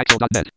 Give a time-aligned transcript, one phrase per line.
[0.00, 0.48] Axel.net.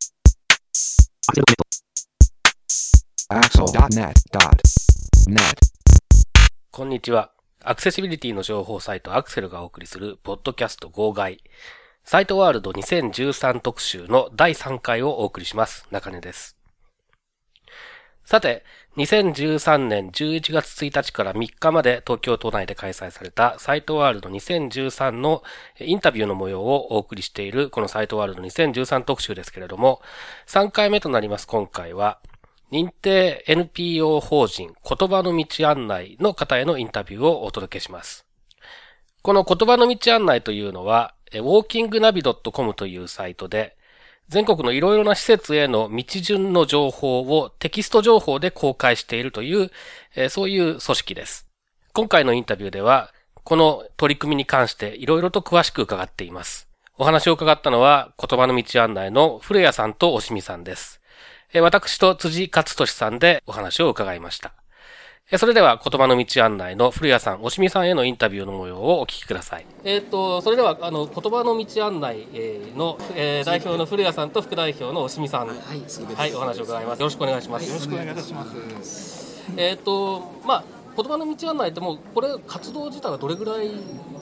[3.27, 5.35] Axel.net.net.
[6.71, 7.33] こんにちは。
[7.61, 11.43] アクセシビリティの情報サイトアクセルがお送りするポッドキャスト号外。
[12.05, 15.87] サイトワールド2013特集の第3回をお送りします。
[15.91, 16.55] 中根です。
[18.23, 18.63] さて、
[18.95, 25.41] 2013年11月1日から3日まで東京都内で開催されたサイトワールド2013の
[25.79, 30.01] インタビューの模様をお送りしているこのサイトワールド2013特集ですけれども、
[30.45, 32.19] 3回目となります今回は、
[32.71, 38.27] 認定 NPO 法人言葉の道案内の方へのインタビューをお届けします。
[39.23, 43.75] この言葉の道案内というのは、え walkingnavi.com というサイトで、
[44.33, 49.69] 全国のいろいろな施設への道順の情報をテキスト情報で公開しているという、
[50.15, 51.47] えそういう組織です。
[51.93, 56.67] 今回のインタビューでは、この取り組みに関していろいろと詳しく伺っています。
[56.97, 60.99] お話を伺ったのは、言葉の道案内の古谷さんと押見さんです。
[61.53, 64.62] え私と辻勝利さんでお話を伺いました。
[65.31, 69.65] えーそれでは言葉の道案内の古谷さん、押見さんへのインタビューの模様をお聞きください。
[69.85, 75.47] えっ、と、それでは、あの、言葉の道案内えーの、えー代表の古谷さんと副代表の押見さん。
[75.47, 75.57] はい。
[76.15, 76.99] はい、お話を伺います。
[76.99, 77.67] よろしくお願いします。
[77.67, 78.45] よろしくお願いいたしま
[78.83, 79.43] す。
[79.55, 80.63] えっ、と、まあ、
[80.95, 83.71] 言葉の道案内ってもう、これ、活動自体はどれぐらい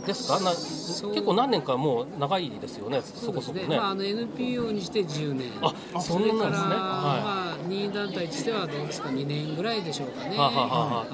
[0.06, 0.40] ですか？
[0.40, 3.78] な結構何年かもう長いですよね、そこそこね。
[3.78, 5.52] まあ、あの NPO にして10年。
[5.62, 6.42] あ、そんなんですね。
[6.42, 10.36] それから、はまあ、任意団体としてはどうですか、2年ぐらいでしょうかね。
[10.36, 10.38] い。
[10.38, 11.06] はあはあは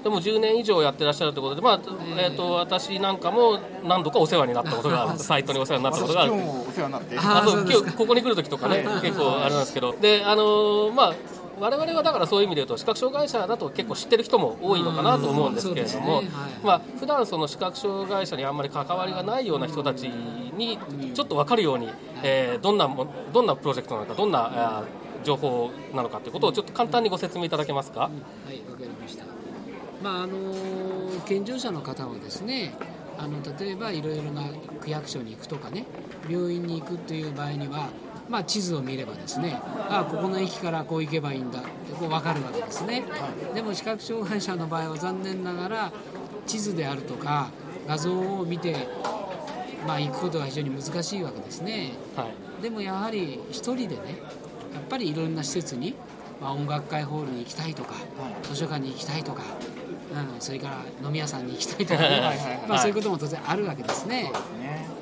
[0.00, 0.02] い。
[0.02, 1.80] でも10年以上やってらっしゃるということで、まあ
[2.18, 6.32] えー、と私なんかも何度かお世話になったことがある、サイトにお世話になったことがある。
[6.32, 7.18] 今日お世話になって。
[7.18, 7.84] ああそうそうですか。
[7.84, 11.14] 今日ここに来るときとかね、結構あれなんですけど、であのーまあ
[11.58, 16.22] 我々はだからそういう意味で言うと視覚障害者だと結構知ってる人も多いのかなと思うんですけれども、
[16.62, 20.78] まあ普段その視覚障害者にあんまり関わりがないような人たちに
[21.14, 21.88] ちょっと分かるように、
[22.22, 24.84] えーどんなもどんなプロジェクトなのかどんな
[25.24, 28.00] 情報なのかということをちょっと簡単にご説明いただけますか？
[28.00, 28.10] はい、
[28.70, 29.24] わかりました。
[30.02, 30.36] まあ、あの
[31.26, 32.74] 健常者の方はですね。
[33.18, 34.42] あの例えばいろいろな
[34.82, 35.86] 区役所に行くとかね
[36.28, 37.88] 病院に行くという場合には、
[38.28, 43.04] まあ、地図を見ればですねあここの駅からこう行けばいいんだってこう分かるわけですね、
[43.54, 45.92] でも視覚障害者の場合は残念ながら
[46.46, 47.50] 地図であるとか
[47.86, 48.88] 画像を見て、
[49.86, 51.92] まあ、行くことが非常に難しいわけですね。
[52.16, 52.28] は
[52.58, 52.62] い。
[52.62, 54.20] でもやはり一人でね
[54.74, 55.94] やっぱりいろんな施設に、
[56.40, 57.94] まあ、音楽会ホールに行きたいとか、
[58.42, 59.42] 図書館に行きたいとか、
[60.34, 62.08] うん、それから飲み屋さんに行きたいとかね。
[62.08, 62.38] はいはい
[62.68, 64.24] まあ、そういうことも当然あるわけですね。
[64.60, 64.95] ね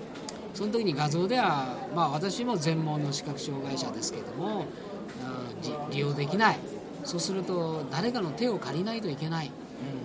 [0.54, 4.64] その時に画像では、まあ、私も全盲の視覚障害者ですけども、うん
[5.62, 6.58] じ利用できない。
[7.04, 9.50] そうすると誰かの手を借りないといけない、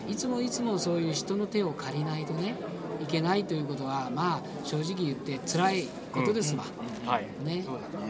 [0.08, 2.56] いつもいつもそういう人の手を借りないとね
[3.02, 6.66] いけないということはまあ正直言って辛いことですわ。
[7.06, 7.28] はい。
[7.46, 7.64] ね。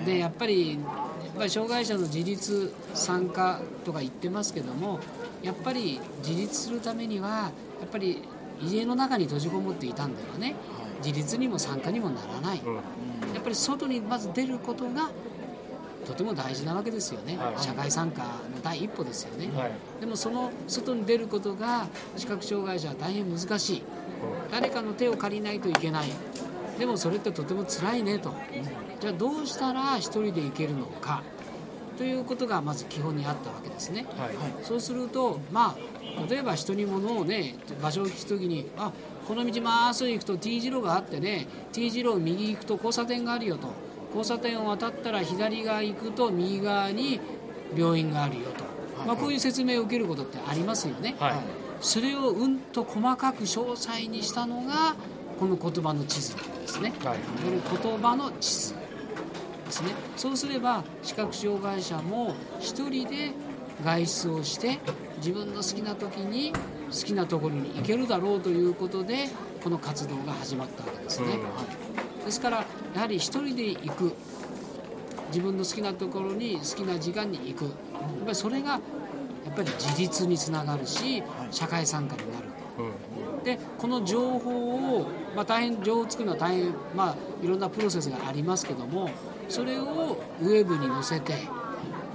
[0.06, 5.00] でやっぱりやっぱり障害者の自立参加とか言ってますけども
[5.44, 8.23] やっぱり自立するためにはやっぱり
[8.61, 10.56] 家の中に閉じこもっていたんではね
[11.03, 12.75] 自立にも参加にもならない、うん。
[13.33, 15.09] やっぱり外にまず出ることが
[16.05, 17.61] とても大事なわけですよね、はい。
[17.61, 19.71] 社会参加の第一歩ですよね、はい。
[19.99, 23.83] でもその外に出ることが視覚障害者は大変難しい。
[24.51, 26.09] 誰かの手を借りないといけない。
[26.77, 28.33] でもそれってとても辛いねと。
[28.99, 31.21] じゃあどうしたら一人で行けるのか。
[31.97, 34.05] ということがまず基本にあったわけですね。
[34.17, 34.29] はい。
[34.63, 38.91] そうするとまあ例えば人に物をね場所を聞くときにあ
[39.29, 43.67] この道まっすぐ行くと T 字路があってね T 字路を右行くと交差点があるよと。
[44.09, 47.19] 交差点を渡ったら左側行くと右側に
[47.78, 48.63] 病院があるよと、
[49.06, 51.34] まあ、こういう説明を受けることってありますよね、はい。
[51.79, 54.95] それをうんと細かく詳細にしたのが
[55.39, 56.91] この言葉の地図なんですね。
[57.03, 57.19] はい。
[57.19, 59.89] この言葉の地図ですね。
[60.18, 63.34] そうすれば視覚障害者も一人で
[63.86, 64.80] 外出をして
[65.18, 66.51] 自分の好きな時に
[66.91, 69.30] 好きなところに行けるだろうということで
[69.63, 71.27] この活動が始まったわけですね、
[72.25, 72.65] ですから
[72.95, 74.13] やはり一人で行く。
[75.30, 77.65] 自分の好きなところに好きな時間に行く。
[77.65, 77.74] やっ
[78.24, 81.21] ぱりそれがやっぱり自立につながるし
[81.51, 82.45] 社会参加になる。
[83.38, 83.44] うん。
[83.44, 89.09] でこの情報を、まあ、大変情報を作るのは大変、まあ、いろんなプロセスがありますけども
[89.47, 91.33] それをウェブに載せて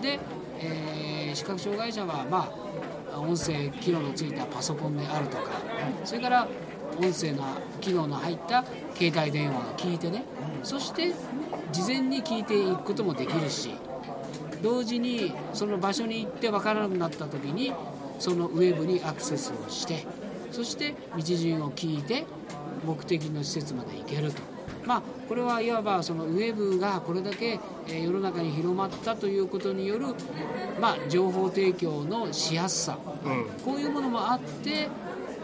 [0.03, 0.19] で、
[0.59, 1.05] えー
[1.35, 2.53] 視覚障害者は、まあ、
[3.19, 5.51] 音声機能のついたパソコンであるとか
[6.05, 6.49] それから
[6.99, 7.45] 音声の
[7.81, 8.65] 機能の入った
[8.95, 10.25] 携帯電話を聞いてね
[10.63, 11.13] そして
[11.73, 13.75] 事前に聞いていくこともできるし
[14.63, 17.73] 同時にその場所に行って分からなくなった時に
[18.19, 20.07] そのウェブにアクセスをして
[20.51, 22.25] そして道順を聞いて
[22.85, 24.41] 目的の施設まで行けると。
[24.87, 27.59] まあこれはいわばそのウェブがこれだけ
[27.89, 30.07] 世の中に広まったということによる、
[30.81, 32.99] まあ、情報提供のしやすさ。
[33.25, 33.45] うん。
[33.65, 34.89] こういうものもあって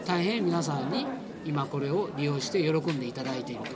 [0.06, 1.06] 大変皆さんに
[1.44, 3.70] 今これを利用して喜んでいただいていると、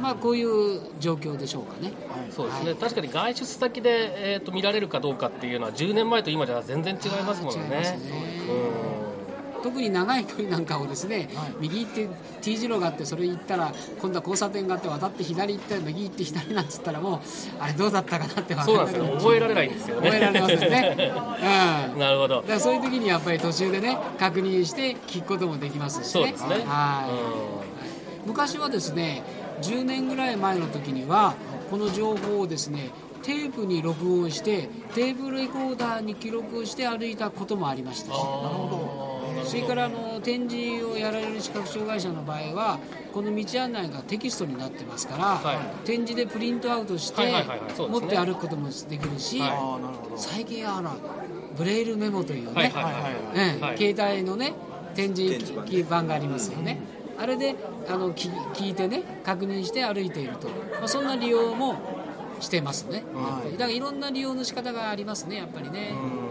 [0.00, 1.92] まあ、こういう状況でしょうかね。
[2.30, 7.98] そうですね、確かに外出先で、えー、と見られるかどうかっていうのは10年前と今では全然違いますもんね。
[9.62, 11.28] 特に長い距離なんかをですね、
[11.60, 12.08] 右行って
[12.40, 17.20] T 字路があってそれ行ったら今度は交差点があって渡って左行って右行って左なんつったらもう
[17.58, 19.04] あれどうだったかなって分そうなんですよ。
[19.04, 20.10] からな覚えられないんですよね。
[20.10, 20.96] 覚えられませんね。
[21.92, 21.98] うん。
[21.98, 22.36] なるほど。
[22.36, 26.04] だからそういう時にやっぱり途中でね確認して聞くこともできますしね。
[26.04, 26.64] そうですね。
[26.66, 27.64] は
[28.24, 28.26] い。
[28.26, 29.22] 昔はですね
[29.62, 31.34] 10年ぐらい前の時には
[31.70, 32.90] この情報をですね
[33.22, 38.18] テープに録音してテープレコーダーに記録をして歩いたこともありましたし
[39.48, 42.78] それからあの展示をやられる視覚障害者の場合は
[43.12, 45.86] この道案内がテキストになってますから、はい。
[45.86, 48.00] 展示でプリントアウトしてはいはいはいはいそうですね。
[48.00, 49.78] 持って歩くこともできるし、は
[50.16, 50.20] い。
[50.20, 50.92] 最近はあの
[51.56, 52.72] ブレイルメモというね、
[53.76, 54.52] 携帯のね
[54.94, 56.80] 展示展示板機板がありますよね、
[57.18, 57.56] あれで
[57.88, 60.48] あのき聞いてね確認して歩いていると、
[60.78, 61.76] まあ、そんな利用も
[62.40, 63.52] してますね、はい。
[63.52, 66.27] だからいろんな利用の仕方がありますねやっぱりね、はい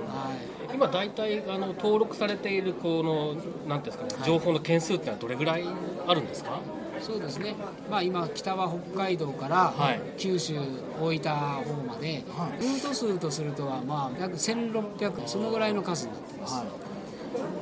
[0.74, 3.36] 今大体あの登録されているこの
[3.68, 5.64] なんですかね情報の件数ってのはどれぐらい
[6.08, 6.60] あるんですか？
[7.00, 7.56] そうですね、
[7.92, 10.02] まあ、今北は北海道からはい。
[10.18, 10.56] 九州
[11.00, 12.62] 大分方まで、はい。
[12.62, 16.66] ルート数とするとはまあ約1600そのぐらいの数になってます、はい。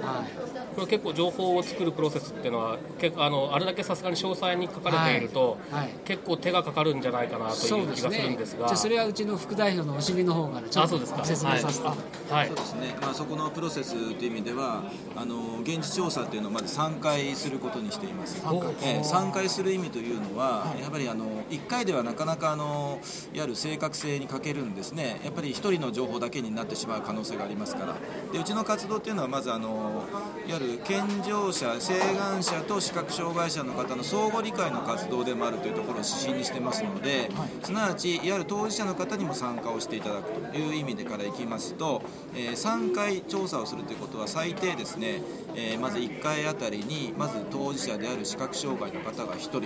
[0.02, 5.84] はいこれ結構情報を作るプロセスっていうのは結構あのあれだけさすがに詳細に書かれていると、はい。
[5.84, 5.94] はい。
[6.06, 8.68] 結構手がかかるんじゃないかなという気がするんですが。
[8.68, 11.26] じゃあそれはうちの副代表のお尻の方からちょっとあそうですか。
[11.26, 12.48] 説明させて、はい。
[12.48, 14.84] そうですね、まあ、そこのプロセスという意味では
[15.16, 18.42] あの現地調査というのをまず3回することにしています。
[18.42, 18.70] 三回。
[18.72, 19.02] ええ。
[19.02, 20.82] 3回する意味というのは、はい。
[20.82, 23.00] やっぱりあの1回ではなかなかあの
[23.34, 25.22] いわゆる正確性に欠けるんですね。
[25.24, 27.96] やっぱり1人の情報だけになってしまう可能性がありますから。
[28.32, 30.04] でうちの活動というのはまずあの
[30.48, 37.30] いわゆる健常者晴眼者と視覚障害者の方の相互理解の活動でもあるというところを指針にしてますので、
[37.64, 42.02] すなわちいわゆる当事者の方にも参加をしていただくという意味でからいきますと、
[42.34, 45.22] えー3回調査をするということは最低ですね、
[45.56, 49.64] えーまず1回あたりにまず当事者である視覚障害の方が1人、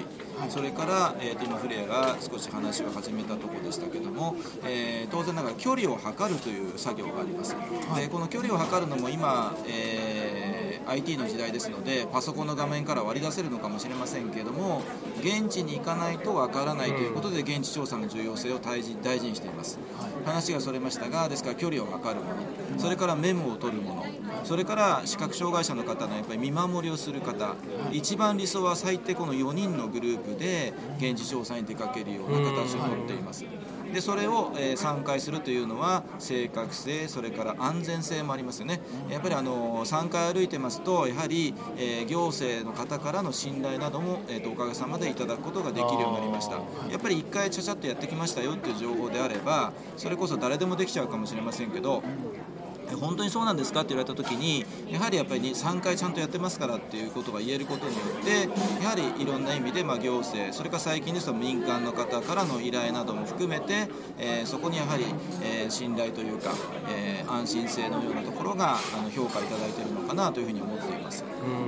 [0.49, 4.35] それから、えーと今フレアが少し話を始めたところでしたけども、
[4.65, 7.55] えー当然ながら距離を測るという作業があります、
[7.95, 10.48] でこの距離を測るのも今、えー
[10.89, 14.81] IT の時代ですのでパソコンの画面から割り出せるのかもしれませんけれども
[15.19, 19.79] 現地に行かないとわからないということで現地調査の重要性を大事大事にしています、
[20.25, 24.05] 話がそれましたがですから距離を測るものそれからメモを取るもの
[24.43, 27.55] それから視覚障害者の方のやっぱり見守りをする方
[27.91, 33.45] 一番理想は最低この4人のグループで現地調査に出かけるような形をとっています。
[33.93, 38.81] でそれを、えー3回するというのは正確性それから安全性もありますよね。
[39.09, 46.55] やっぱりあの3回歩いてますとやはり、えー行政の方からの信頼なども、えーとおかげさまでいただくことができるようになりました。
[46.55, 52.48] やっぱり1回ちゃちゃっとやってきましたよっていう情報であればそれこそ誰でもできちゃうかもしれませんけどえ
[52.95, 53.81] 本当にそうなんですか？
[53.81, 63.87] って言われた時にやはりやっぱり3回ちゃんとやってますからっていうことが言えることによってやはりいろんな意味でまあ行政それから最近ですと民間の方からの依頼なども含めて、
[64.17, 65.05] えーそこにやはり、
[65.43, 66.51] えー信頼というか、
[66.89, 71.23] えー安心性のようなところがあの評価いただいているのかなというふうに思っています。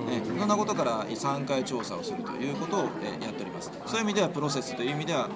[0.10, 3.72] えーそんなことから3回調査をするということを、えーやっております。
[3.86, 5.30] そういう意味ではプロセスという意味では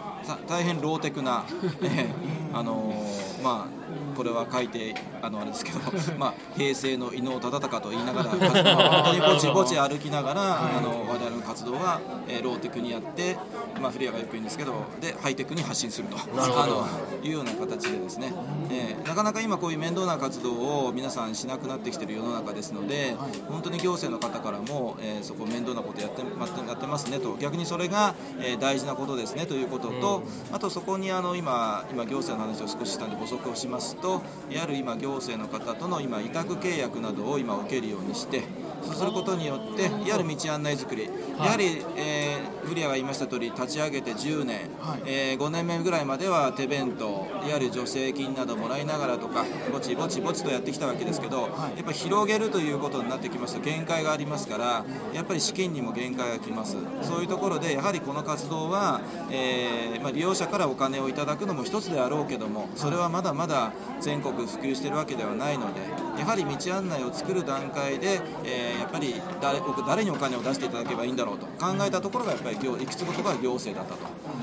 [0.48, 1.46] 大変ローテクな、
[1.84, 2.08] え
[2.54, 5.80] あのーまあこれは書いてあのあれですけど、
[6.18, 13.38] まあ、平成の伊能忠敬と言いながら 活動本当にぼちぼち歩きながら、あの我々の活動は、えーローテクにやって、
[13.82, 16.86] まあ、フリアがよく言うんですけどでハイテクに発信するとあの
[17.24, 18.34] いうような形でですね、
[18.70, 23.16] えーなかなか今こういう面倒な活動を皆さんしなくなってきている世の中ですので、
[23.50, 38.44] 本当に行政の方からも、えーそこ面倒なことやってまやってますねと逆にそれが、えー大事なことですねということと、あとそこにあの今今行政の話を少ししたんで補足をしますといわゆる今行政の方との今委託契約などを今受けるようにして
[38.86, 41.10] そうすることによっていわゆる道案内作り、や
[41.44, 45.02] はり、えー、フリアが言いました通り立ち上げて10年、はい。
[45.06, 51.42] えー5年目ぐらいまでは手弁当いわゆる助成金などもらいながらとかぼちぼちぼちとやってきたわけですけど、
[51.76, 56.78] やっぱり広げるということになってきますと限界がありますからやっぱり資金にも限界がきます。
[57.02, 65.82] そういうところでやはりこの活動は、えーまあ、利用者からお金をいただくのも一つであろうけどもそれはまだまだ、全国普及してるわけではないので
[66.18, 71.48] やはり道案内を作る段階で、えーやっぱり誰誰にお金を出していただければいいんだろうと。
[71.58, 73.96] 考えたところがやっぱり行行き着くところが行政だった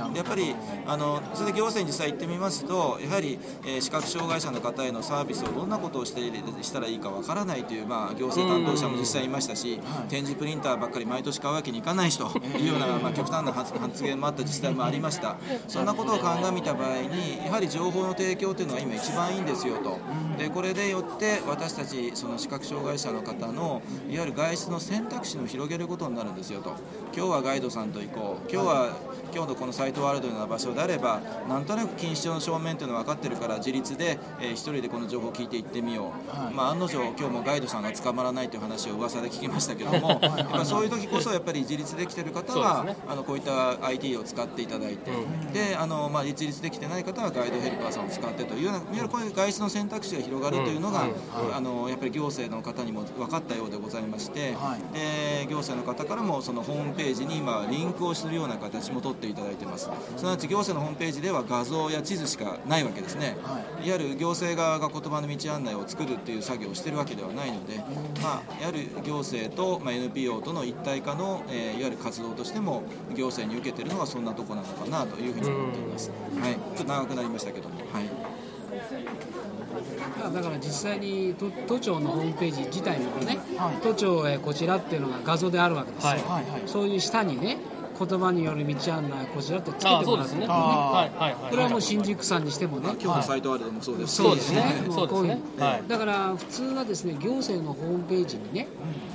[0.05, 0.13] と。
[0.13, 0.55] でやっぱり
[0.87, 6.21] あのそれで行政に実際行ってみますとやはり、えー視覚障害者の方へのサービスをどんなことをして
[6.63, 12.27] したらいいかわからないという、まあ、行政担当者も実際いましたし、展示プリンターばっかり毎年買うわけにいかないしと
[12.59, 15.37] いうような、まあ、極端な発発言もあった自治体もありました。
[15.69, 19.99] そんなことを鑑みた場合にやはり情報の提供というのは今一番いいんですよと。
[20.39, 26.75] でこれでよって私たちその視覚障害者の方のいわゆる外出の選択肢を広げることになるんですよと。
[27.15, 28.51] 今日はガイドさんと行こう。
[28.51, 28.97] 今日は
[29.35, 36.13] 今日のこのサイトワールドのような場所であればなんとなく錦糸町の正面というのは分かってるから自立で、えー一人でこの情報を聞いて行ってみよ
[36.51, 42.97] う、まあ、案の定今日もガイドさんが捕まらないという話を噂で聞きましたけどもやっぱそういう時こそやっぱり自立できてる方は、ね。
[43.09, 45.11] あのこういった IT を使っていただいて、
[45.53, 51.07] であの、まあ、自立できてない方はガイドヘルパーさんを使ってというようないわゆるこういう外出の選択肢が広がるというのが、
[51.53, 54.55] あのやっぱり行政の方にも分かったようでございまして、
[54.93, 59.91] で行政の方からもそのホームページに今リンクをするような形も取っていただいてます。
[60.17, 63.37] すなわち行政のホームページでは画像や地図しかないわけですね、
[63.85, 67.79] い、わゆる行政側が言葉の道案内を作るっていう作業をしてるわけではないので、
[68.23, 72.83] まあ、いわゆる行政と、まあ、NPO との一体化の、えーいわゆる活動としても
[73.15, 78.32] 行政に受けてるのはそんなとこなのかなというふうに思っています、はい、ちょっと長くなりましたけども、はい、
[80.33, 83.39] だから実際に都都庁のホームページ自体にもね、
[83.83, 87.59] 都庁へこちらっていうのが画像であるわけですよ、はいはいはいそういう下にね
[87.99, 90.47] 言葉による道案内こちらってつけてああ、もらってるそうですね。
[90.49, 91.51] あはいはいはい。
[91.51, 94.63] これはもう新宿さんにしてもね、今日のサイトワールドもそうですし、そうですね。
[94.87, 95.41] もそうですね。
[95.57, 95.83] こはい。
[95.87, 98.67] だから普通はですね行政のホームページにね、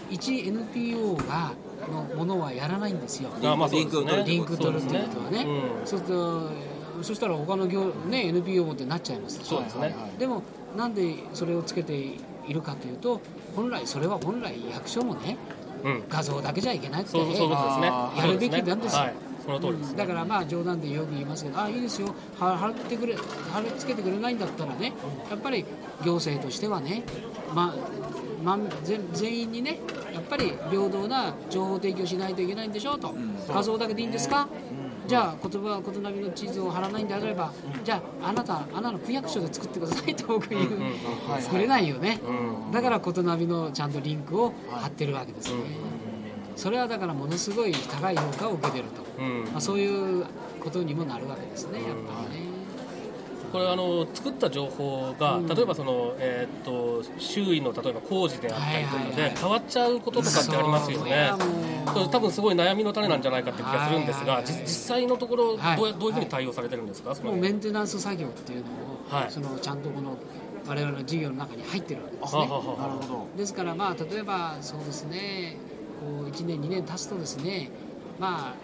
[0.10, 1.54] 一 NPO が
[1.92, 3.30] のものはやらないんですよ。
[3.44, 4.24] あまあそうですね。
[4.26, 5.46] リンク取るっていうことはね。
[5.84, 9.96] そそうするとそしたら他の業、ね、NPO ってなっちゃいますそうですね。
[10.18, 10.44] でも
[10.76, 13.22] なんでそれをつけているかというと
[13.56, 15.38] 本来それは本来役所もね
[15.84, 16.04] うん。
[16.10, 17.88] 画像だけじゃいけなくてそうそういうことですね。
[18.18, 19.14] やるべきなんですよはい。
[19.48, 19.98] その通りですね。
[19.98, 24.92] だからまあ冗談でよく言いますけど、あいいですよ、は払ってくれ、貼り付けてくれないんだったらね、
[25.30, 25.64] やっぱり
[26.04, 27.04] 行政としてはね、
[27.54, 27.74] ま
[28.44, 29.80] まん全全員にね、
[30.14, 33.16] やっぱり平等な情報提供しないといけないんでしょうと、
[33.48, 34.50] 画像だけでいいんですか、
[35.08, 37.52] じゃあ、言葉、異なりの地図を貼らないんであれば、
[37.84, 40.70] じゃあ、あなた、あなたの区役所で作ってくださいと僕言う、
[41.40, 42.20] 作れないよね、
[42.72, 45.62] だから異なりのちゃんとリンクを貼ってるわけですね。
[46.58, 49.04] それはだからものすごい高い評価を受けてると。
[49.22, 49.44] うん。
[49.52, 50.26] まあ、そういう
[50.60, 51.94] ことにもなるわけですね、やっぱ
[52.34, 52.57] りね。
[53.52, 61.32] これあの作った情報が、例えばその、えーっと周囲の例えば工事であったりとかで変わっちゃうこととかってありますよね。
[61.94, 65.78] そ多分すごい悩みの種なんじゃないかって気がするんですが、実際のところどう,、はい。
[65.78, 69.32] どういうふうに対応されてるんですか、そのもうメンテナンス作業っていうのを、はい。
[69.32, 70.18] そのちゃんとこの
[70.68, 72.42] 我々の事業の中に入ってるわけですね。
[72.42, 73.28] なるほど。
[73.38, 75.58] ですから、まあ、例えばそうですね、
[76.02, 77.72] こう1年、2年経つとですね、
[78.20, 78.56] まあ、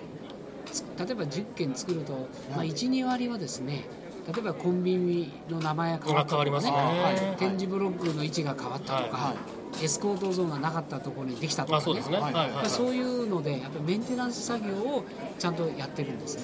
[0.71, 2.13] つ例えば10件作ると、
[2.51, 3.85] まあ、1、2割はですね、
[4.25, 6.59] 例えばコンビニの名前が変わったとかね、ね。
[6.61, 7.37] はい。
[7.37, 9.33] 展示ブロックの位置が変わったとか、は
[9.81, 12.33] エスコートゾーンがなかったところにできたとか、そうですね、はい。
[12.33, 12.45] はい。
[12.45, 15.03] はいやっぱりそういうので、やっぱりメンテナンス作業を
[15.39, 16.43] ちゃんとやってるんですね。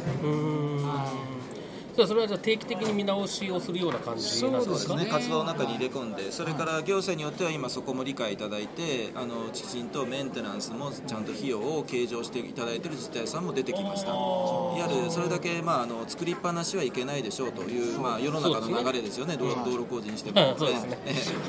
[2.08, 4.96] それはじゃあ定期的に見直しをするような感じなんですか？
[4.96, 14.14] ねね、活動の中に入れ込んで、それから行政によっては今、そこも理解いただいて、あのきちんとメンテナンスもちゃんと費用を計上していただいている自治体さんも出てきました、
[15.20, 20.56] それだけ、まあ、あの作りっぱなしはいけないでしょうという、まあ、世の中の流れですよね、道道路工事にしても、ね。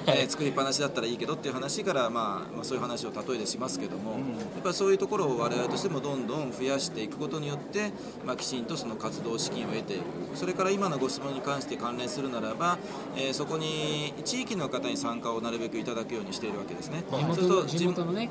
[0.08, 4.16] え作りっぱなしだったらいいけどっていう話から、まあまあ、そういう話を例えでしますけども、や
[4.58, 7.92] っぱりそういうところを我々としてもどんどん増やしていくことによって、
[8.26, 10.02] まあ、きちんとその活動資金を得ていく、
[10.34, 12.76] それから今のご質問に関して関連するならば、
[13.16, 17.04] えーそこに地域の方に参加をなるべくいただくようにしているわけですね。
[17.08, 18.28] 地元そうすると地元のね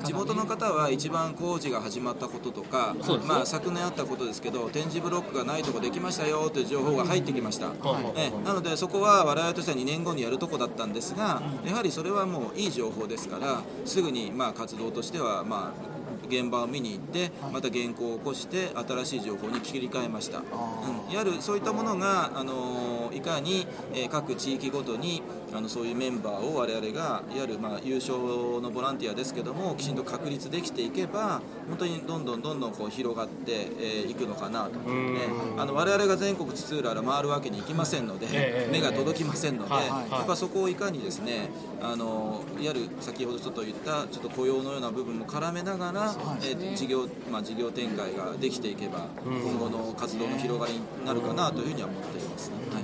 [0.50, 7.71] 方は一番工事が始まったこととか、まあ、昨年あったことですけど展示ブロックがないとこできましたよという情報が入ってきました、
[8.15, 25.21] えなのでそこは我々としては2年後にやるとこだったんですが、やはりそれはもういい情報ですからすぐにまあ活動としてはまあ現場を見に行ってまた原稿を起こして新しい情報に切り替えました、うん、いわゆるそういったものが、あのいかに、えー各地域ごとに
[25.53, 28.17] あのそういうメンバーを我々がいわゆる、まあ、優勝
[28.62, 35.19] のボランティアですけどもきちんと確立できていけば本当にどんどんどんどんこう広がってい、えーいくのかなと、ね、
[35.57, 41.50] あの我々が全国津々浦々回るわけにいきませんので、ええ目が届きませんので、はいはいやっぱそこをいかにですね
[41.81, 52.83] あのいわゆる先ほどちょっと言ったちょっと雇用のような部分も絡めながら、えー事業まあ、事業展開ができていけば、今後の活動の広がりになるかなというふうには思っています、はい。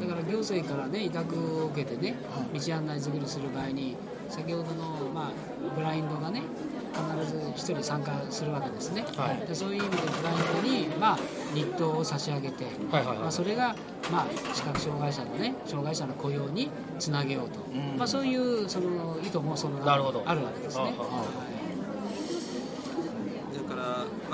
[0.00, 2.16] だから行政からね委託を受けてね
[2.54, 3.96] 道案内作りする場合に
[4.28, 5.32] 先ほどの、まあ、
[5.74, 6.42] ブラインドがね
[6.92, 9.46] 必ず1人参加するわけですね、はい。
[9.46, 11.18] でそういう意味でブラインドに、まあ、
[11.54, 13.18] 日当を差し上げて、はいはいはい。
[13.18, 13.76] まあ、それが、
[14.10, 16.68] まあ、視覚障害者のね障害者の雇用に
[16.98, 17.60] つなげようと、
[17.96, 20.22] まあ、そういうその意図もそのなるほど。
[20.26, 20.82] あるわけですね。
[20.84, 21.49] あああそれから、ま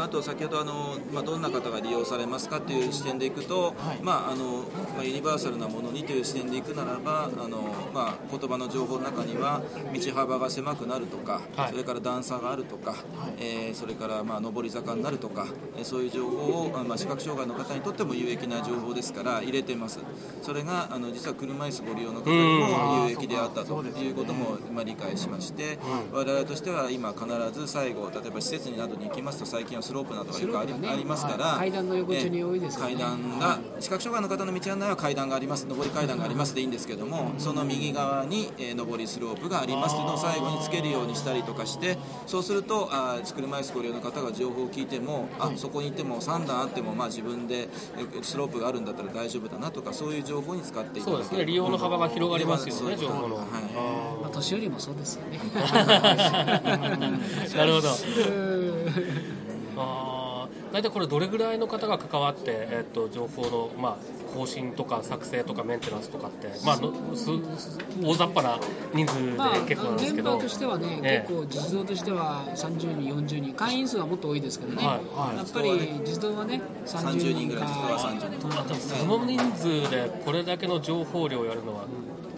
[0.03, 7.59] あ、あと先ほどあの、まあ、どんな方が利用されますかという視点でいくと、まああのまあ、ユニバーサルなものにという視点でいくならばあの、
[7.93, 9.63] まあ、言葉の情報の中には
[9.95, 11.71] 道幅が狭くなるとか、はい。
[11.71, 12.97] それから段差があるとか、
[13.39, 19.99] えーそれから、まあ、上り坂になるとか、えーそういう情報を、まあ、視覚障害の方にとっても有益な情報ですから入れてます。
[20.43, 25.79] それがあの実は車椅子ご利用の方にも有益であったということも、まあ、理解しまして、
[26.13, 27.27] 我々としては今必
[27.61, 30.89] ず最後例えば施設などに行きますと最近はスロープなどがよくあり,、ね。
[30.89, 31.59] ありますから、はい。
[31.71, 32.95] 階段の横丁に多いですよね。
[32.95, 35.67] 階段が視覚障害の方の道案内は階段があります。
[35.67, 51.45] 上り階段がありますでいいんですけどもその右側に、えー上りスロープがありますというのを最後につけるようにしたりとかしてそうするとあー車椅子ご利用の方が情報を聞いてもあそこに行っても3段あっても、まあ、自分でえスロープがあるんだったら大丈夫だなとかそういう情報に使っていただそうですね。
[51.45, 53.01] 利用の幅が広がりますよね、うん。
[53.01, 53.47] 情報の、はい。
[54.23, 55.41] まあ、年寄りもそうですよね。
[57.57, 57.89] なるほど
[59.77, 60.73] あー。
[60.73, 63.97] 大体これどれぐらいの方が関わって、えっと、情報の、まあ、
[64.35, 67.31] 更新とか作成とかメンテナンスとかって、まあ、のす
[68.03, 68.59] 大雑把な
[68.93, 71.29] 人数まあ、で結構なんですけど、メンバーとしてはね、ええ。
[71.29, 75.01] 結構実動としては30人、40人、会員数はもっと多いですけどね、は
[75.35, 75.37] い。
[75.37, 78.97] やっぱり実動はね、30 30人ぐらい実動は30人。
[78.97, 81.85] その人数でこれだけの情報量をやるのは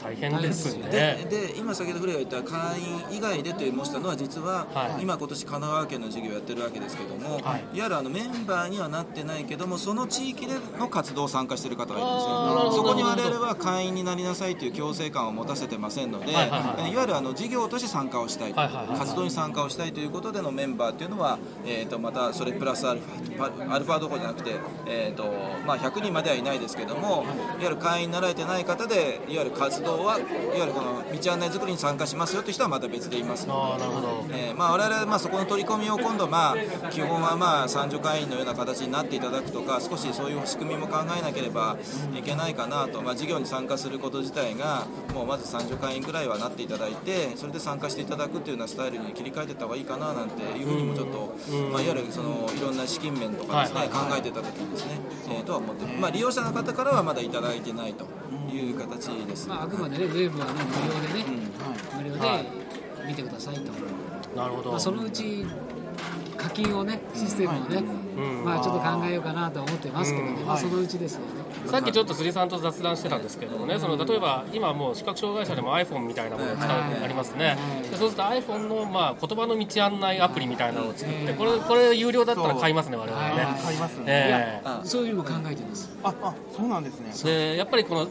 [0.08, 0.88] 大変ですね。
[0.90, 5.02] でで今先ほど古谷が言った会員以外でと申したのは実は、はい。
[5.02, 7.76] 今今年神奈川県の事業をやってるわけですけども、はい。
[7.76, 12.72] い、わゆるあのメンバーにはなってないけどもその地域での活動を参加している方がいるんですよ。
[12.72, 16.98] そこに我々は会員になりなさいという強制感を持たせてませんので、はいはいはい。
[16.98, 25.32] わゆるあの事業として参加をしたい活動に参加をしたいということでのメンバーっていうのは、えー、とまたそれプラスアルファアルファどころじゃなくて、えーと
[25.66, 34.24] まあ、100人まではいないですけどもいわゆる会員になられてない方でいわゆる活動はいわゆるこの道案内作りに参加しますよという人はまた別でいますああなるほど。
[34.30, 41.76] えーまあ、我々はまあそこの取り込みを今度、まあ、基本はまあ三助会員のような形になっていただくとか少しそういう仕組みも考えなければ
[42.14, 51.34] いけないかなと、まあ、事業に参加すること自体がもうまず三助会員くらいはなっていただいてそれで参加していただくというようなスタイルに切り替えていった方がいいかななんていうふうにもちょっと、
[51.72, 58.06] まあ、いわゆるそのいろんな資金面とかですね、はいはい考えていただきにですね、えーとは思ってる、まあ、利用者の方からはまだいただいてないと
[58.50, 59.48] いう形です。
[59.48, 61.40] まあ、あくまでね、ウェーブはね、無料でね、
[61.96, 62.68] 無料はいで
[63.08, 63.72] 見てくださいと、
[64.36, 64.70] なるほど。
[64.70, 65.77] まあ、そのうち課
[66.62, 67.82] 金をね、システムをね、
[68.46, 71.26] あ、ちょっと考えようかなと思ってますけどね、あ、そのうちですよね。
[71.66, 77.56] さっきちょっと辻さんと雑談してたんですけどもね、その例えば今もう視覚障害者でも iPhone みたいなものを使う、はいありますね、
[77.90, 83.44] でそうすると iPhone の、まあ、言葉の道案内アプリみたいなのを作って、これこれ有料だったら買いますね、我々はね。
[83.44, 83.62] はい。
[83.62, 84.04] 買いますね。
[84.06, 85.90] えあそういうのも考えてます。
[86.02, 87.12] あ、あ、そうなんですね。
[87.26, 88.08] えでやっぱりこの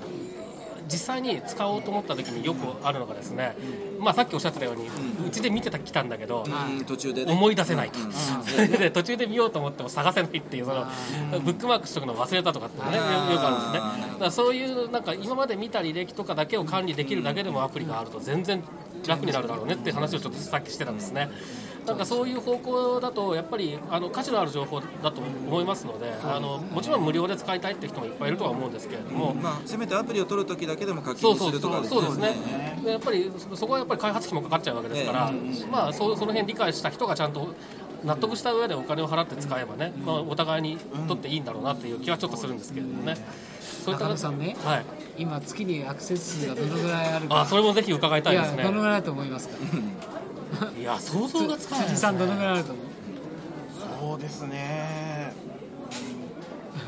[0.92, 3.56] 実際に使おうと思った時によくあるのがですね、
[4.00, 4.88] まあ、さっきおっしゃってたように、
[5.26, 6.86] うちで見てたきたんだけど、うん。
[6.86, 7.32] 途中でね。
[7.32, 8.00] 思い出せないと、
[8.78, 10.86] で途中で見ようと思っても探せないっていうその
[11.44, 13.80] ブックマークしとくの忘れたとかってねよよくあるんですね。
[14.14, 18.64] だからそういうなんか今まで見た履歴とかだけを管理できるだけでもアプリがあると全然
[19.08, 21.30] 楽になるだろうねっていう話をちょっとさっきしてたんですね
[21.88, 31.60] なんかそういう方向だとやっぱりあの価値のある情報だと思いますのであのもちろん無料で使いたいって人もいっぱいいるとは思うんですけれども、まあ、せめてアプリを取るときだけでも課金そうそうそう。
[31.62, 35.32] するとかですそうですね、でやっぱりそそこはやっぱり開発費もかかっちゃうわけですから、
[35.72, 37.56] まあ、そその辺理解した人がちゃんと
[38.04, 43.16] 納得した上でお金を払って使えばね、まあ、お互いにとっていいんだろうなっていう気はちょっとするんですけれどもね。
[43.88, 44.86] そういったさんねはい、
[45.18, 48.64] 今、月にアクセス数がどのぐらいあるか、あそれもぜひ伺いたいですね。
[48.64, 49.56] どのぐらいだと思いますか、
[50.80, 52.86] いや想像がつかないです辻さん、どのぐらいあると思う？
[54.10, 55.34] そうですね。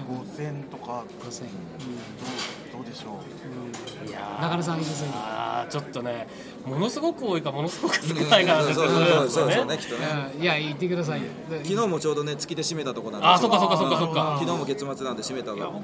[0.08, 1.04] 五千とか。
[1.22, 1.44] 5000
[2.72, 3.20] どうでしょ
[4.06, 4.10] う？
[4.10, 4.80] いやー中野さん、
[5.14, 6.28] あーちょっとね
[6.66, 10.08] ものすごく多いかものすごく少ないかそうですよそうそうそうねそうねきっとね。
[10.40, 11.22] いや、言ってください。
[11.22, 11.28] よ。
[11.64, 14.38] 昨日もちょうどね月で締めたとこなんであそっかそっかそっかそっか。
[14.40, 15.58] 昨日も月末なんで締めたの。
[15.58, 15.84] いや僕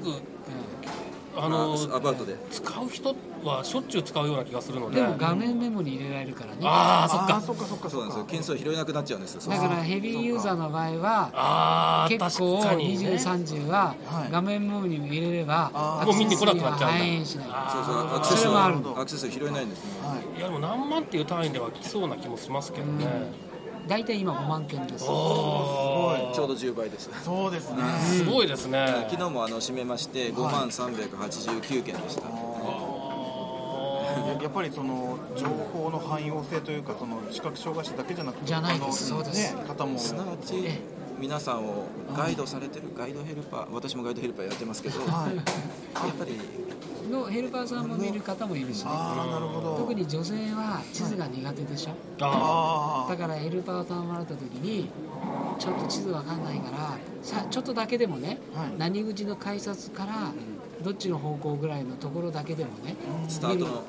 [1.36, 2.36] あのアパートで。
[2.50, 5.00] 使う人はしょっちゅう使うような気がするので。
[5.00, 6.58] でも画面メモに入れられるからね。
[6.62, 7.36] ああそっか。
[7.36, 8.24] あ、そっかそっかそうなんですよ。
[8.24, 14.32] 件数を拾えなくなっちゃうんですだからヘビーユーザーの場合はああ結構確かに、ね、20、30ははい。
[14.32, 15.70] 画面メモに入れれば
[16.04, 17.26] もう見に来なくなっちゃうんだ。
[17.26, 19.90] そうそうアクセスそれもあるアクセスを拾えないんですね。
[20.02, 20.38] はい。
[20.38, 23.06] いやでも何万っていう単位では来そうな気もしますけどね、
[23.86, 25.04] 大体今5万件です。
[25.08, 27.08] おちょうど10倍です。
[27.24, 27.82] そうですね。
[28.00, 32.22] すごいですね、昨日もあの締めまして5万389件でした。
[32.26, 32.36] あ
[34.42, 39.08] やっぱりその情報の汎用性というかその視覚障害者だけじゃなくてじゃないです。
[39.08, 39.54] そうです。
[39.54, 39.98] ね、方も。
[39.98, 40.80] すなわちえ。
[41.18, 45.36] 皆さんをガイドされてるガイドヘルパー私もガイドヘルパーやってますけど、はい。
[45.36, 45.44] やっ
[46.16, 46.38] ぱり
[47.06, 48.90] のヘルパーさんも見る方もいるしね。
[48.92, 49.76] ああなるほど。
[49.78, 51.90] 特に女性は地図が苦手でしょ。
[52.20, 54.88] ああだからヘルパーさんをもらった時に
[55.58, 58.68] ちょっと地図わかんないからさちょっとだけでもね、はい。
[58.78, 60.32] 何口の改札から
[60.82, 62.96] どっちの方向ぐらいのところだけでもね
[63.28, 63.82] スタートの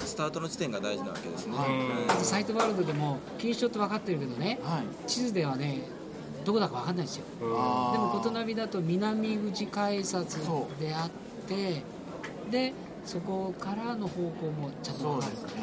[0.00, 1.70] スタートの地点が大事なわけですね、はい。
[1.70, 2.10] うん。
[2.10, 4.84] あとサイトワールドでも錦糸町って分かってるけどねあはい。
[5.06, 5.82] 地図ではね
[6.44, 7.24] どこだか分かんないですよ。
[7.38, 10.36] でも琴ナビだと南口改札
[10.80, 11.10] であっ
[11.46, 11.82] て
[12.50, 12.72] で
[13.04, 15.62] そこからの方向もちゃんと分かるそうですね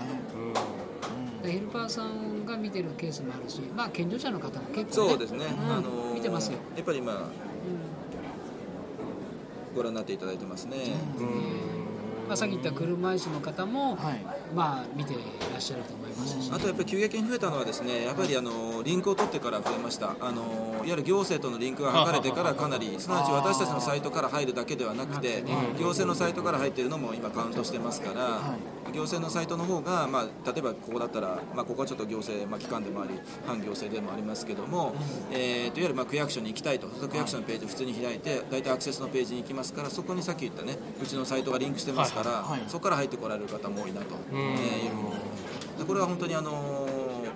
[1.44, 5.72] でヘルパーさんが見てるケースもあるしまあ健常者の方も結構、ね、そうですね、うん。
[5.72, 7.20] あのー見てますよ、やっぱり今うん。
[9.76, 10.78] ご覧になっていただいてますね、
[12.28, 14.26] まあ、さっき言った車椅子の方も、はい。
[14.54, 15.18] まあ見てい
[15.52, 20.16] らっしゃると思いますし、あとやっぱり急激に増えたのはですねやっぱりあのリンクを取ってから増えました。
[20.22, 25.44] あのいわゆる行政とのリンクが図れてからかなりすなわち私たちのサイトから入るだけではなくて
[25.78, 28.40] 行政のサイトから入っているのも今カウントしてますから
[28.94, 34.94] 行政のサイトの方がまあ例えばここだったらまあここはちょっと行政まあ機関でもあり反行政でもありますけども
[35.32, 36.88] えーといわゆるまあ区役所に行きたいと。
[36.88, 46.88] 区役所のページを普通に開いて大体アクセスのページに行きますからそこにさっき言ったねうちのサイトがリンクしてますからはいはいそこから入ってこられる方も多いなとえーいうふうに思いますでこれは本当にあの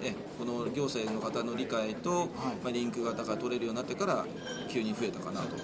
[0.03, 2.27] えこの行政の方の理解と、
[2.63, 4.25] まあ、リンク型が取れるようになってから
[4.67, 5.55] 急に増えたかなと、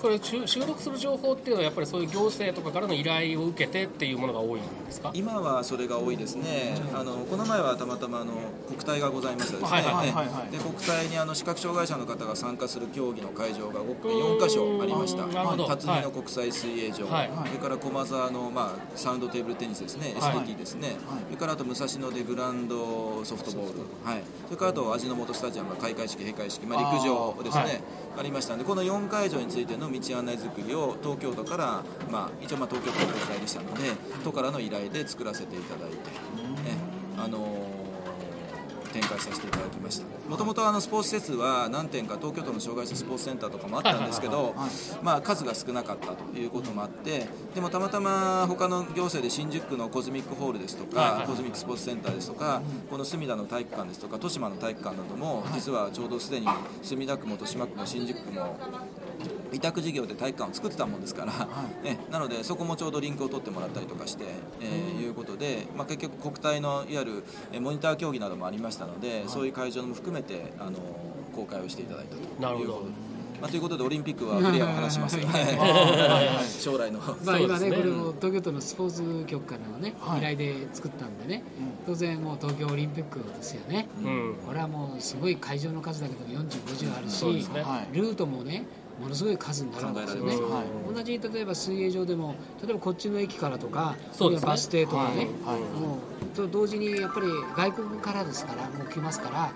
[0.00, 5.10] これ収収録する情報っていうのはやっぱりそういう行政とかからの依頼を受けてっていうものが多いんですか？
[5.14, 8.32] 今はそれが多いですね、あのこの前はたまたまあの
[8.68, 9.62] 国体がございましたです。
[9.62, 10.26] ね、はいはいえはい。
[10.26, 17.30] はいで国体にあの視覚障害者の方が参加する競技の会場が4箇所ありました、辰巳の国際水泳場、はい。
[17.46, 20.36] それから駒沢の、まあ、サウンドテーブルテニスですね、はい。
[20.36, 27.62] STT ですね、それからあと武蔵野でグランドソフトボール、はい、それからあと味の素スタジアムが開会式、閉会式、まあ、陸上ですね。
[27.62, 27.80] あーはい。
[28.18, 33.80] ありましたのでこの4会場についての道案内作りを東京都から、まあ、一応まあ東京都の依頼でしたので
[34.24, 35.96] 都からの依頼で作らせていただいて、
[36.66, 36.74] え
[37.18, 37.80] あのー
[38.92, 40.06] 展開させていただきました。
[40.28, 44.54] もともとあのスポーツ施設は何店か東京都の障害者スポーツセンターとかもあったんですけど、
[45.02, 56.46] まあ、数が少なかったということもあってでもたまたま他の行政で新宿区のコズミックホールですとか、コズミックスポーツセンターですとか、この隅田の体育館ですとか豊島の体育館なども実はちょうどすでに
[56.82, 58.56] 墨田区も豊島区も新宿区も
[59.52, 61.32] 委託事業で体育館を作ってたもんですから、
[61.84, 64.24] えなのでそこもちょうどリンクを取ってもらったりとかして、
[64.60, 70.78] えーいうことで、まあ、結局国体のいわゆるえーモニター競技などもありましたので、そういう会場も含めてあの
[71.34, 73.10] 公開をしていただいたとなるほどいうことで。
[73.40, 75.16] まあ、ということでオリンピックはクリアを話します。
[75.18, 75.44] よ、はい。
[75.56, 77.00] はい 将来の。
[77.24, 80.18] まあ、今ねこれも東京都のスポーツ局からのね、はい。
[80.18, 81.42] 依頼で作ったんでね、
[81.86, 84.34] 当然もう東京オリンピックですよね、うん。
[84.46, 87.62] これはもうすごい会場の数だけでも4050あるし、そうですね。
[87.62, 87.96] はい。
[87.96, 88.66] ルートもね
[89.00, 90.36] ものすごい数になるんですよね。
[90.36, 94.38] はい同じ例えば水泳場でも例えばこっちの駅からとかね。
[94.40, 95.80] バス停とかね、はいはい。
[95.80, 99.52] もうと同時にやっぱり外国からですからもう来ますからやっ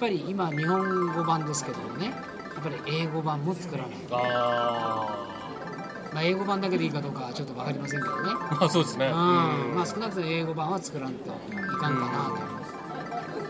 [0.00, 2.12] ぱり今日本語版ですけどもねや
[2.60, 5.28] っぱり英語版も作らない、あ
[6.12, 8.32] まあ、英語版だけでいいかどうかはちょっと分かりませんけどね。
[8.32, 9.06] あまあそうですね。
[9.06, 9.12] うん。
[9.12, 12.08] まあ、少なくとも英語版は作らんといかんかな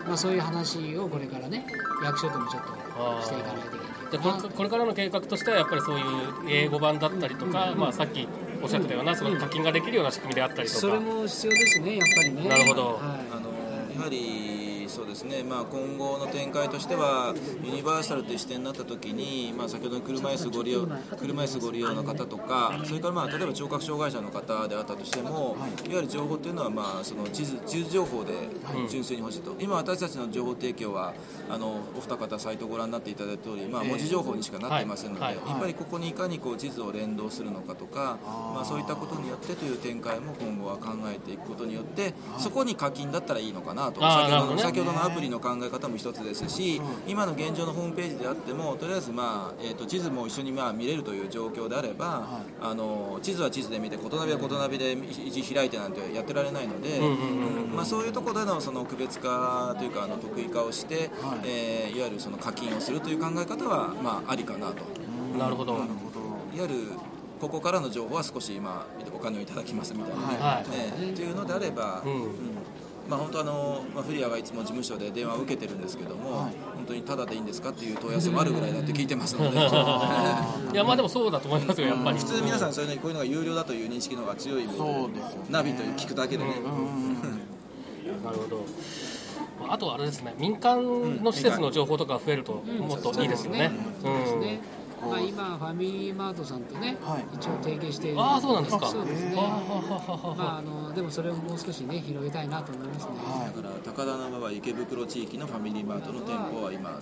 [0.04, 1.66] と、まあ、そういう話をこれからね
[2.04, 3.77] 役所ともちょっとしていかないとい
[4.10, 6.04] でこれこれからの計画としてはやっぱりそういう
[6.48, 8.26] 英語版だったりとか、まあ、さっき
[8.62, 12.48] おっしゃってたようなその課金ができるような仕組みであったりとか、それも必要ですねやっぱりね。
[12.48, 12.82] なるほど。
[12.86, 12.96] はい。
[13.30, 13.50] あの
[13.94, 14.57] やはり
[15.18, 28.32] ですね、まあ、今後の展開としてはユニバーサルという視点になった時に、まあ、先ほどの車椅子ご利用車椅子ご利用の方とかそれから、まあ、例えば聴覚障害者の方であったとしても、いわゆる情報というのは、まあ、その地図地図情報で
[28.88, 31.14] 純粋に欲しいと、今私たちの情報提供は
[31.50, 38.18] あのお二方サイトをご覧になっていただいた通り、まあ、文字情報にしかなっていませんので、やっぱりここにいかにこう地図を連動するのかとか、
[38.54, 44.00] まあ、そういったことによってという展開も今後は考えていくことによって、そこに課金だったらいいのかなと。
[44.58, 57.00] 先ほどのアプリの考え方も一つですし、今の現状のホームページであってもとりあえず、まあえー、と地図も一緒にまあ見れるという状況であれば、あの地図は地図で見て琴ナビは琴ナビで一時開いてなんてやってられないので、
[57.84, 61.40] そういうところでのその区別化というかあの得意化をして、はい。
[61.44, 64.84] えーいわゆるその課金をするという考え方は、まあ、ありかなと。
[65.38, 66.20] なるほど、なるほど。
[66.56, 66.92] いわゆる
[67.40, 70.70] ここからの情報は少し今お金をいただきますみたいな、はい。
[70.70, 72.12] ねっていうのであれば、うん。
[72.12, 72.57] うん
[73.08, 79.58] まあ、本当あの、まあ、フリアがいつも事務所で電話を受けてるんですけども、はい本当にタダでいいんですかっていう問い合わせもあるぐらいだって聞いてますので。
[79.60, 82.18] いやまあでもそうだと思いますよやっぱり。
[82.18, 85.46] 普通皆さんそういうのにこういうのが有料だという認識の方が強いのでそうでね。
[85.50, 87.18] ナビという聞くだけでね、うんうんうん
[88.24, 88.64] なるほど。
[89.68, 93.70] あとはあれですね民間の施設の情報とか増えるともっといいですよね。
[94.00, 94.58] そうで
[95.00, 95.08] すう。
[95.08, 97.24] まあ今ファミリーマートさんとね、はい。
[97.34, 98.20] 一応提携している。
[98.20, 98.86] ああそうなんですか。
[98.86, 99.36] そうですね。
[99.36, 103.12] まああのでもそれをもう少しね広げたいなと思いますね。
[103.16, 103.56] はい。
[103.56, 107.00] だから高田馬場池袋地域のファミリーマートの店舗は今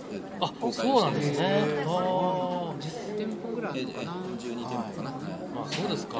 [0.59, 1.47] 公開そうなんですね。
[1.47, 1.89] へー。
[1.89, 4.11] あ10店舗ぐらいあええるのかな。
[4.37, 6.17] 12店舗かな、はいあそうですか。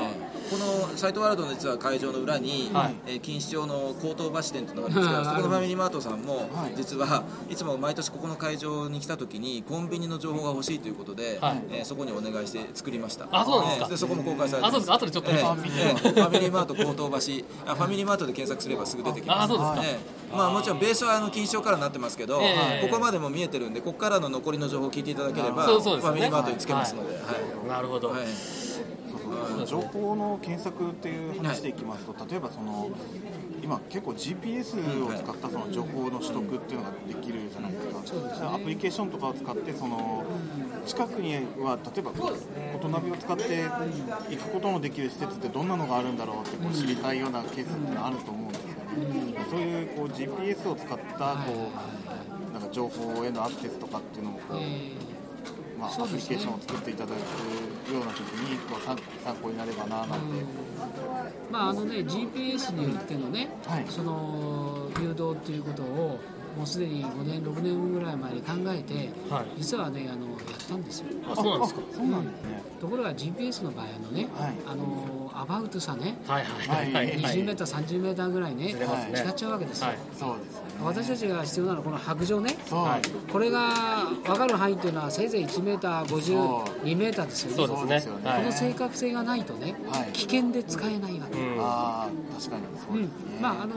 [0.50, 2.96] このサイトワールドの実は会場の裏に、はい。
[3.06, 6.74] えー錦糸町の高等橋店というのがあるんですけど、はいそこのファミリーマートさんも、はい。
[6.76, 11.62] 実はいつも毎年ここの会場に来た時にコンビニの情報が欲しいということで、はい。
[11.72, 13.28] えーそこにお願いして作りました。
[13.32, 13.88] あそうなんですか。
[13.92, 14.94] えーそこも公開されてあそうですか。
[14.96, 17.16] 後でちょっとえーファミリーえーファミリーマート高等橋
[17.72, 19.44] あファミリーマートで検索すればすぐ出てきます。
[19.44, 19.82] あそうですか。
[19.84, 27.22] えーまあ、もちろんベースはあの錦糸町からなってますけど、ええここまでも見えてるんでここからの残りの情報を聞いていただければファミリーマートにつけますので、は
[27.66, 27.68] い。
[27.70, 28.10] なるほど。
[28.10, 28.22] はい
[29.10, 32.90] そうそう情報の検索っていう話でいきますと、例えばその
[33.64, 37.88] 今結構 GPS を使ったその情報の取得っていうのができるじゃないです
[38.42, 40.26] か、アプリケーションとかを使ってその
[40.86, 43.64] 近くには例えば大人びを使って
[44.30, 51.72] 行くことのできる施設ってどんなのがあるんだろうってこう知りたいようなケースってあると思うんですよね、そういうこう GPS を使ったこ
[52.50, 54.92] うなんか情報へのアクセスとかっていうのもこう、え
[55.80, 63.86] まあ、アプリケーションを作っていただくような時にこう参参考になればななんて、ーまああのね GPS によってのね、はい。
[63.88, 66.20] その誘導っていうことを
[66.58, 69.46] もうすでに5年6年ぐらい前に考えて、はい。
[69.58, 71.06] 実はねあのやったんですよ。
[71.32, 71.82] あそうなんですか？
[71.92, 74.54] あそうなんですね、ところが GPS の場合あのね、はい。
[74.68, 77.20] あのアバウトさね、はいはいはいはい。
[77.20, 79.20] 20メーター30メーターぐらいねずれますね。
[79.20, 79.88] 違っちゃうわけですよ。
[79.88, 79.98] はい。
[80.18, 80.62] そうですね。
[80.84, 82.58] 私たちが必要なのはこの白状ね。
[82.66, 83.74] そう、はいこれが
[84.24, 86.20] 分かる範囲っていうのはせいぜい1メーターそう
[86.64, 87.56] 52メーターですよね。
[87.58, 90.12] そうですそうですよねこの正確性がないとね、はい。
[90.14, 91.38] 危険で使えないわけ。
[91.40, 91.62] うん。
[91.62, 93.74] ああ確かにそうですね、うん、まああの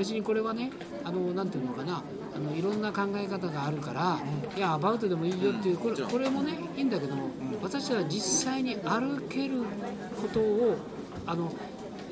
[0.00, 0.70] 別にこれはね
[1.04, 2.02] あのなんていうのかな
[2.34, 4.18] あのいろんな考え方があるから、
[4.56, 7.28] いやアバウトでもいいよっていうこれこれもねいいんだけども、
[7.62, 9.62] 私は実際に歩ける
[10.22, 10.78] ことを
[11.26, 11.52] あの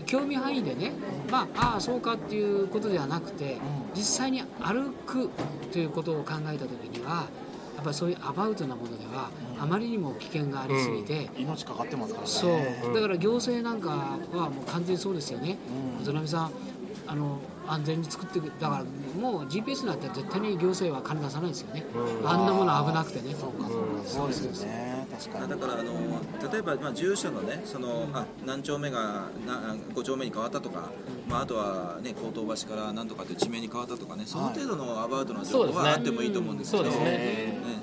[0.05, 0.93] 興味範囲でね、
[1.31, 3.57] まあああそうかっていうことではなくて、
[3.95, 5.31] 実際に歩く
[5.73, 7.27] ということを考えた時には
[7.77, 12.31] やっぱりそういうアバウトなものではあまりにも危険がありすぎて、命かかってますからね。
[12.83, 12.95] そう。
[12.95, 15.57] だから行政なんかはもう完全にそうですよね、
[15.99, 16.05] うん。
[16.05, 16.51] 渡辺さん
[17.07, 17.39] あの
[17.69, 18.85] 安全に作っていくだから
[19.21, 21.85] もう GPS なんて絶対に行政は金出さないですよね、
[22.25, 23.35] あんなもの危なくてね。
[23.39, 25.07] そうかそうかそうですよね。
[25.11, 25.49] 確かに。
[25.49, 25.93] だからあの
[26.53, 30.91] 例えば、まあ、住所のねそのあ何丁目がな5丁目に変わったとか、
[31.29, 36.91] まあ、あとは、ね、高等橋から何とかという地名に変わったとかねその程度のアバウトな情報はあってもいいと思うんですけど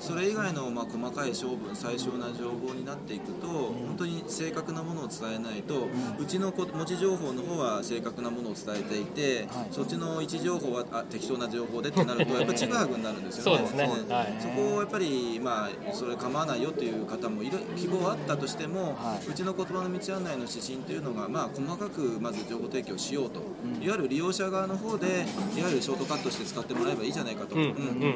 [0.00, 9.68] それ以外の、まあ、細かい勝負最小な情報になっていくと、本当に正確なものを伝えないと、うちのこ文字情報の方は正確なものを伝えていて、はい。
[9.70, 13.66] そっちの位置情報はあ適当な情報でってなるとやっぱりちぐはぐになるんですよね。
[13.66, 13.84] そね。
[14.08, 14.34] はい。
[14.40, 19.26] そこをやっぱり、まあ、それ構わないよっていう方もいる希望はあったとしても、はい。
[19.30, 23.35] うちの言葉の道案内の指針というのが、まあ、細かくまず情報提供しようと、
[23.82, 27.56] いわゆる利用者側の方でいわゆるショートカットして使ってもらえばいいじゃないかと、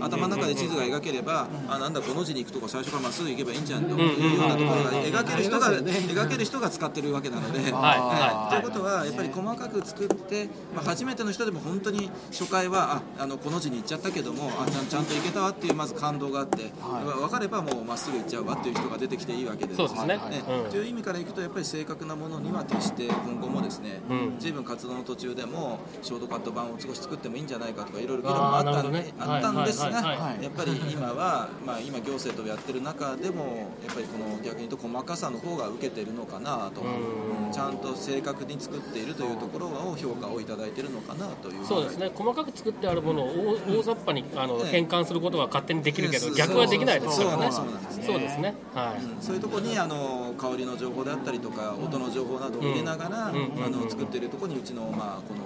[0.00, 7.60] 頭の中で地図が描ければ、あなんだこの字に行くとこ最初からまっすぐ行けばいいんじゃんというようなところが描ける人が、描ける人が使ってるわけなので。
[7.60, 17.04] ということはやっぱり細かく作って、まあ、初めての人でも本当に初回はああのこの字に行っちゃったけどもあちゃんちゃんと行けたわっていうまず感動があって、はい。
[17.04, 20.16] 分かればもうまっすぐ行っちゃうわっていう人が出てきていいわけでそうですね。
[20.16, 20.70] ねうん。
[20.70, 24.36] という意味からいくとやっぱり正確なものには徹して今後もですね、うん。
[24.38, 29.12] 随分活動の途中でもショートカット版を少し作ってもいいんじゃないかとかいろいろ議論もあったんね。
[29.18, 33.44] あったんですが、やっぱり今は、まあ、今行政とやってる中でも
[33.84, 37.52] やっぱりこの逆に言うと細かさの方が受けてるのかなと、うん。
[37.52, 41.66] ちゃんと正確に作っているというところを評価をいただいているのかなという。
[41.66, 42.10] そうですね。
[42.14, 44.70] 細かく作ってあるものを大大雑把にあのええ。
[44.70, 47.50] 変換することは勝手にできるけど逆はできないですからね。
[47.50, 48.04] そうですね。
[48.06, 48.54] そうですね。
[48.74, 49.02] はい。
[49.02, 49.20] うん。
[49.20, 53.64] そういうところにあの香りの情報であったりとか音の情報などを入れながら、うん。
[53.64, 55.40] あの作っているところにうちの,、まあ、この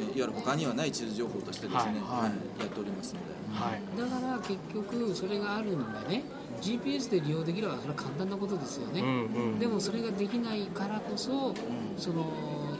[0.00, 2.60] いわゆる他にはない地図情報としてですね、はいはい。
[2.60, 3.26] やっておりますので。
[3.52, 3.82] はい。
[3.98, 6.24] だから結局それがあるんでね。
[6.62, 9.58] GPS で利用できればそれは簡単なことですよね、うんうん。
[9.58, 11.54] でもそれができないからこそ、
[11.96, 12.26] その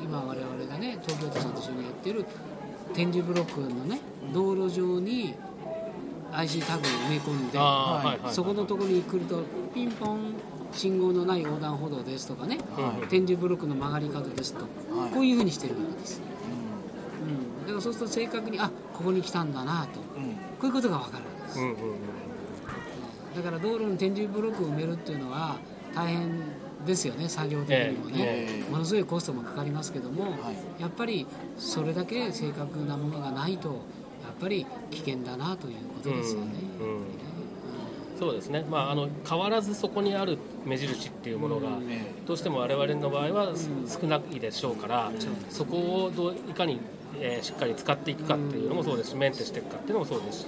[0.02, 2.26] 今我々がね東京都さんと一緒にやってる
[2.92, 4.00] 点字ブロックのね
[4.34, 5.34] 道路上に
[6.32, 10.34] IC タグを埋め込んで、そこのところに来るとピンポン
[10.72, 13.06] 信号のない横断歩道ですとかね、はい。
[13.08, 14.60] 点字ブロックの曲がり角ですと、
[14.96, 15.10] はい。
[15.10, 20.00] こういうふうにしてるわけです、ううん、だからそうすると正確にあここに来たんだなと。
[20.16, 20.34] うん。
[20.34, 21.58] こういうことが分かるんです。
[21.58, 21.74] うんうん
[23.34, 25.56] だから道路の点字ブロックを埋めるっていうのは
[25.94, 26.30] 大変
[26.84, 30.80] ですよね作業的にもね、ええものすごいコストもかかりますけども、はい。
[30.80, 33.76] やっぱりそれだけ正確なものがないとやっ
[34.40, 36.54] ぱり危険だなということですよね。
[36.80, 37.29] うんうん
[38.20, 43.54] そうですね、まあ、あの変わらずそこにある目印っていうものが、えどうしても我々の場合は
[43.88, 45.10] 少ないでしょうから、
[45.48, 46.78] そこをどういかに、
[47.18, 50.46] えーしっかり使っていくかっていうのもそうですし、メンテしていくかっていうのもそうですし、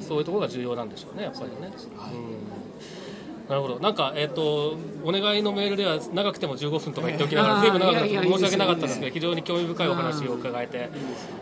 [0.00, 1.54] そういうところが重要なんでしょうね、やっぱりね。
[1.60, 3.01] うん
[3.52, 3.78] なるほど。
[3.80, 10.88] なんか、えっとお願いのメールでは長くても15分とか言っておきながら、ずいぶん長くて申し訳なかったですけど、非常に興味深いお話を伺えて、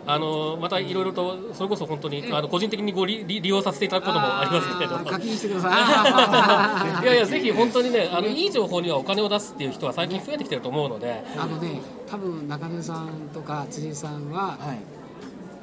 [0.05, 4.99] あのまたいろいろと、それこそ本当にあの個人的にご利利利用させていただくこともありますけれども。
[4.99, 5.19] あー課。
[5.19, 5.71] 金してください。
[5.73, 15.00] あ ーいやいや、ぜひ本当にね、あのいい情報にはお金を出すっていう人は最近増えてきてると思うので、あのね多分中根さんとか辻さんははい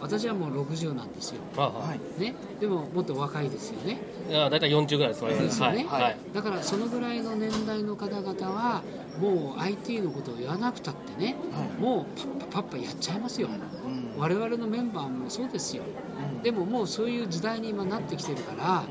[0.00, 2.20] 私はもう60なんですよ、まあ、はい。
[2.20, 3.98] ね、でももっとお若いですよね。
[4.28, 8.82] いや大体40ぐらいです、ですよね、はい、はい、だからそのぐらいの年代の方々は
[9.20, 11.82] もう IT のことを言わなくたってねはい。
[11.82, 13.48] もうパッパパッパやっちゃいますよ。
[13.48, 14.20] うん。
[14.20, 15.82] 我々のメンバーもそうですよ。
[16.36, 16.42] うん。
[16.42, 18.84] でももうそういう時代に今なってきてるから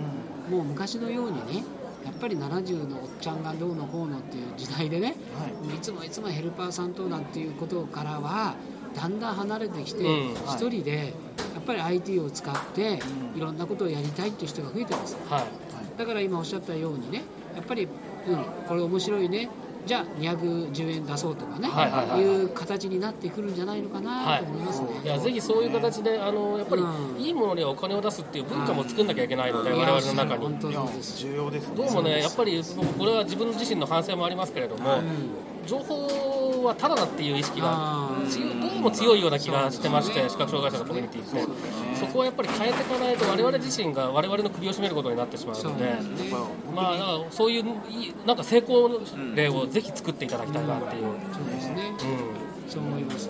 [0.50, 1.64] もう昔のようにね
[2.06, 5.76] やっぱり70のおっちゃんがどうのこうのっていう時代でねはい。
[5.76, 8.56] いつもいつもヘルパーさんとなんていうことからは
[8.96, 10.32] だんだん離れてきてうん。
[10.32, 11.14] 一人で
[11.56, 13.00] やっぱり IT を使って
[13.34, 13.38] うん。
[13.38, 15.18] いろんなことをやりたいっていう人が増えてます。
[15.30, 15.44] はい、
[15.98, 17.24] だから今おっしゃったようにね
[17.56, 17.90] やっぱり、うん、
[18.68, 19.50] これ面白いね
[19.88, 22.22] じゃあ210円出そうとかね、はいはいはいはい。
[22.22, 24.88] いう形になってくるんじゃないのかなと思いますね。
[25.04, 25.08] い。
[25.08, 27.22] やぜひそういう形であのやっぱりうん。
[27.22, 30.44] いいものにはお金を出すっていう文化も作んなきゃいけないので、我々の中に。
[30.44, 31.18] 本当です。
[31.20, 31.76] 重要ですね。
[31.78, 32.62] どうもね、やっぱり
[32.98, 35.00] これは自分自身の反省もありますけれども、
[35.66, 45.96] 情報はただだっていう意識が強いどうも強いような気がしてまして、視覚障害者のコミュニティって、そこはやっぱり変えていかないと、我々自身が我々の首を絞めることになってしまうので。
[46.76, 47.66] まあ、だからそういう
[48.28, 49.02] なんか成功
[49.34, 51.92] 例をぜひ作っていただきたいなっていう、そうですね。
[52.66, 53.30] うん、そう思います。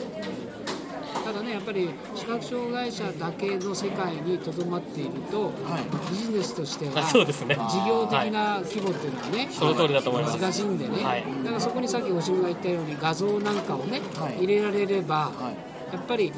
[1.27, 6.11] ただね、やっぱり視覚障害者だけの世界にとどまっていると、はい。
[6.13, 7.55] ビジネスとしてはあそうですね。
[7.55, 10.39] 事業的な規模っていうのはね、その通りだと思います。
[10.39, 11.25] 難しいんでね、はい。
[11.43, 14.45] だからそこにさっきおしみが言ったように画像なんかをね、はい。
[14.45, 15.51] 入れられれば、は
[15.91, 15.93] い。
[15.93, 16.31] やっぱり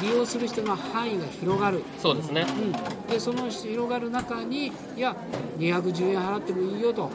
[0.00, 1.84] 利用する人の範囲が広がる。
[1.98, 5.16] そうですね、うん、でその広がる中にいや
[5.58, 7.10] 210円払ってもいいよと、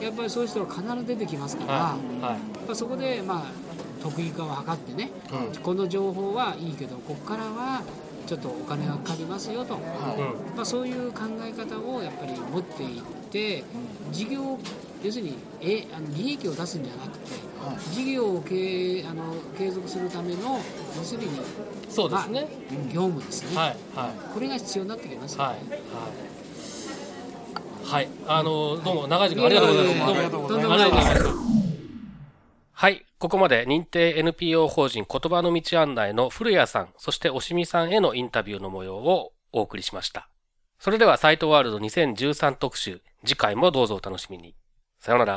[0.00, 2.22] やっぱりそういう人は必ず出てきますから、はい。
[2.22, 2.76] はい。
[2.76, 3.65] そこでまあ
[4.10, 7.82] 得意化を図ってね、うんこの情報はいいけどここからは
[8.26, 9.80] ちょっとお金がかかりますよと、うん
[10.56, 13.64] まあ、そういう考え方をやっぱり持っていって
[14.12, 14.58] 事業
[15.02, 17.30] 要するにえあの利益を出すんじゃなくて
[17.64, 17.94] はい。
[17.94, 20.60] 事業を経あの継続するための
[20.96, 21.28] 要するに、
[21.88, 24.34] そうですね、まあ業務ですね、はいはい。
[24.34, 25.70] これが必要になってきますよはいね。
[25.70, 25.76] は
[27.90, 27.92] い。
[27.92, 28.08] はい。
[28.26, 30.96] あのどうも長い時間ありがとうございました。
[30.96, 31.45] はい。
[33.18, 40.28] ここまで認定 NPO 法人言葉の道案内の古谷さん、そしておしみさんへのインタビューの模様をお送りしました。
[40.78, 44.54] それではサイトワールド2013特集、次回もどうぞお楽しみに。
[45.00, 45.34] さようなら。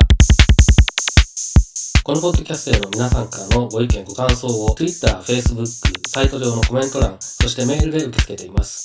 [2.04, 5.64] このポッドキャストへの皆さんからのご意見ご感想を Twitter、Facebook、
[6.06, 8.84] サイト上のコメント欄、そしてメールで受け付けています。